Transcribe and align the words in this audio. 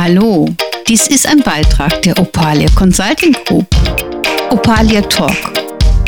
Hallo, 0.00 0.48
dies 0.86 1.08
ist 1.08 1.26
ein 1.26 1.40
Beitrag 1.40 2.02
der 2.02 2.16
Opalia 2.20 2.68
Consulting 2.76 3.32
Group. 3.44 3.66
Opalia 4.48 5.02
Talk. 5.02 5.34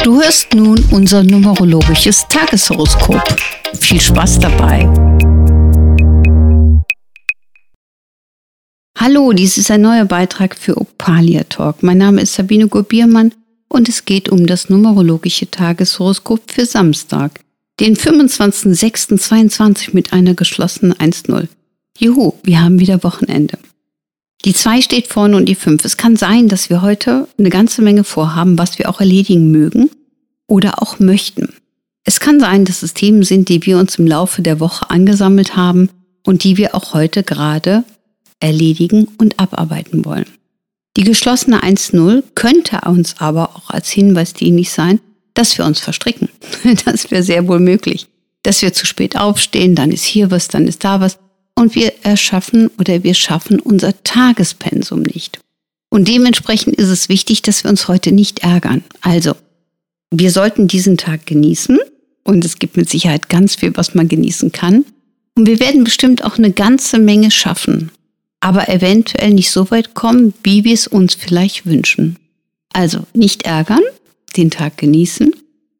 Du 0.04 0.22
hörst 0.22 0.54
nun 0.54 0.78
unser 0.92 1.24
numerologisches 1.24 2.24
Tageshoroskop. 2.28 3.20
Viel 3.80 4.00
Spaß 4.00 4.38
dabei. 4.38 4.88
Hallo, 8.96 9.32
dies 9.32 9.58
ist 9.58 9.72
ein 9.72 9.80
neuer 9.80 10.04
Beitrag 10.04 10.54
für 10.54 10.80
Opalia 10.80 11.42
Talk. 11.48 11.82
Mein 11.82 11.98
Name 11.98 12.20
ist 12.22 12.34
Sabine 12.34 12.68
Gobiermann 12.68 13.34
und 13.66 13.88
es 13.88 14.04
geht 14.04 14.28
um 14.28 14.46
das 14.46 14.70
numerologische 14.70 15.50
Tageshoroskop 15.50 16.42
für 16.46 16.64
Samstag, 16.64 17.40
den 17.80 17.96
25.06.22 17.96 19.88
mit 19.94 20.12
einer 20.12 20.34
geschlossenen 20.34 20.94
1.0. 20.94 21.48
Juhu, 21.98 22.34
wir 22.44 22.62
haben 22.62 22.78
wieder 22.78 23.02
Wochenende. 23.02 23.58
Die 24.44 24.54
2 24.54 24.80
steht 24.80 25.06
vorne 25.08 25.36
und 25.36 25.46
die 25.46 25.54
5. 25.54 25.84
Es 25.84 25.96
kann 25.96 26.16
sein, 26.16 26.48
dass 26.48 26.70
wir 26.70 26.80
heute 26.80 27.28
eine 27.38 27.50
ganze 27.50 27.82
Menge 27.82 28.04
vorhaben, 28.04 28.58
was 28.58 28.78
wir 28.78 28.88
auch 28.88 29.00
erledigen 29.00 29.50
mögen 29.50 29.90
oder 30.46 30.82
auch 30.82 30.98
möchten. 30.98 31.52
Es 32.04 32.20
kann 32.20 32.40
sein, 32.40 32.64
dass 32.64 32.82
es 32.82 32.94
Themen 32.94 33.22
sind, 33.22 33.50
die 33.50 33.64
wir 33.66 33.78
uns 33.78 33.96
im 33.96 34.06
Laufe 34.06 34.40
der 34.40 34.58
Woche 34.58 34.88
angesammelt 34.88 35.56
haben 35.56 35.90
und 36.24 36.44
die 36.44 36.56
wir 36.56 36.74
auch 36.74 36.94
heute 36.94 37.22
gerade 37.22 37.84
erledigen 38.40 39.08
und 39.18 39.38
abarbeiten 39.38 40.04
wollen. 40.06 40.26
Die 40.96 41.04
geschlossene 41.04 41.62
1.0 41.62 42.22
könnte 42.34 42.80
uns 42.86 43.16
aber 43.18 43.56
auch 43.56 43.70
als 43.70 43.90
Hinweis 43.90 44.32
dienlich 44.32 44.70
sein, 44.70 45.00
dass 45.34 45.56
wir 45.58 45.66
uns 45.66 45.80
verstricken. 45.80 46.28
Das 46.84 47.10
wäre 47.10 47.22
sehr 47.22 47.46
wohl 47.46 47.60
möglich. 47.60 48.06
Dass 48.42 48.62
wir 48.62 48.72
zu 48.72 48.86
spät 48.86 49.18
aufstehen, 49.18 49.74
dann 49.74 49.92
ist 49.92 50.04
hier 50.04 50.30
was, 50.30 50.48
dann 50.48 50.66
ist 50.66 50.82
da 50.82 51.00
was 51.00 51.18
und 51.60 51.74
wir 51.74 51.92
erschaffen 52.02 52.70
oder 52.78 53.04
wir 53.04 53.12
schaffen 53.12 53.60
unser 53.60 54.02
Tagespensum 54.02 55.02
nicht. 55.02 55.40
Und 55.90 56.08
dementsprechend 56.08 56.76
ist 56.76 56.88
es 56.88 57.10
wichtig, 57.10 57.42
dass 57.42 57.64
wir 57.64 57.70
uns 57.70 57.86
heute 57.86 58.12
nicht 58.12 58.38
ärgern. 58.38 58.82
Also, 59.02 59.34
wir 60.10 60.30
sollten 60.30 60.68
diesen 60.68 60.96
Tag 60.96 61.26
genießen 61.26 61.78
und 62.24 62.44
es 62.46 62.58
gibt 62.58 62.78
mit 62.78 62.88
Sicherheit 62.88 63.28
ganz 63.28 63.56
viel, 63.56 63.76
was 63.76 63.94
man 63.94 64.08
genießen 64.08 64.52
kann. 64.52 64.86
Und 65.36 65.46
wir 65.46 65.60
werden 65.60 65.84
bestimmt 65.84 66.24
auch 66.24 66.38
eine 66.38 66.50
ganze 66.50 66.98
Menge 66.98 67.30
schaffen, 67.30 67.90
aber 68.40 68.70
eventuell 68.70 69.34
nicht 69.34 69.50
so 69.50 69.70
weit 69.70 69.92
kommen, 69.92 70.32
wie 70.42 70.64
wir 70.64 70.74
es 70.74 70.86
uns 70.86 71.14
vielleicht 71.14 71.66
wünschen. 71.66 72.16
Also 72.72 73.06
nicht 73.12 73.42
ärgern, 73.42 73.82
den 74.36 74.50
Tag 74.50 74.78
genießen, 74.78 75.34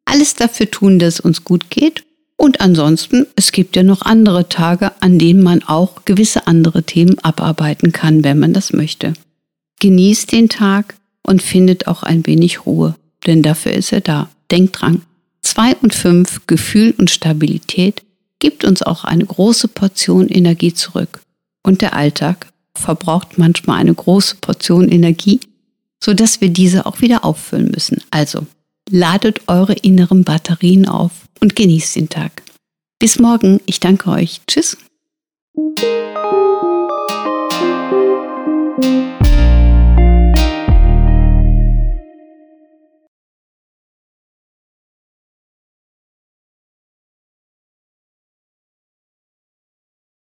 alles 0.05 0.34
dafür 0.34 0.70
tun, 0.70 0.98
dass 0.98 1.14
es 1.14 1.20
uns 1.20 1.42
gut 1.44 1.70
geht 1.70 2.05
und 2.41 2.62
ansonsten, 2.62 3.27
es 3.36 3.52
gibt 3.52 3.77
ja 3.77 3.83
noch 3.83 4.00
andere 4.00 4.48
Tage, 4.48 4.92
an 5.02 5.19
denen 5.19 5.42
man 5.42 5.62
auch 5.62 6.06
gewisse 6.06 6.46
andere 6.46 6.83
Themen 6.83 7.19
abarbeiten 7.19 7.92
kann, 7.92 8.24
wenn 8.24 8.38
man 8.38 8.55
das 8.55 8.72
möchte. 8.72 9.12
Genießt 9.80 10.33
den 10.33 10.48
Tag 10.48 10.94
und 11.22 11.42
findet 11.42 11.86
auch 11.86 12.02
ein 12.02 12.27
wenig 12.27 12.64
Ruhe, 12.64 12.94
denn 13.27 13.42
dafür 13.42 13.72
ist 13.72 13.92
er 13.92 14.00
da. 14.00 14.30
Denkt 14.50 14.80
dran. 14.80 15.02
Zwei 15.42 15.77
und 15.83 15.94
fünf, 15.94 16.46
Gefühl 16.46 16.94
und 16.96 17.11
Stabilität, 17.11 18.05
gibt 18.38 18.64
uns 18.64 18.83
auch 18.83 19.05
eine 19.05 19.27
große 19.27 19.68
Portion 19.68 20.27
Energie 20.27 20.72
zurück. 20.72 21.20
Und 21.62 21.83
der 21.83 21.94
Alltag 21.94 22.46
verbraucht 22.74 23.36
manchmal 23.36 23.80
eine 23.80 23.92
große 23.92 24.36
Portion 24.41 24.88
Energie, 24.88 25.41
sodass 26.02 26.41
wir 26.41 26.48
diese 26.48 26.86
auch 26.86 27.02
wieder 27.02 27.22
auffüllen 27.27 27.70
müssen. 27.70 27.98
Also 28.11 28.46
ladet 28.89 29.48
eure 29.48 29.75
inneren 29.75 30.25
Batterien 30.25 30.86
auf 30.86 31.12
und 31.41 31.56
genießt 31.56 31.97
den 31.97 32.09
Tag. 32.09 32.42
Bis 32.98 33.19
morgen, 33.19 33.61
ich 33.67 33.81
danke 33.81 34.11
euch. 34.11 34.41
Tschüss. 34.47 34.77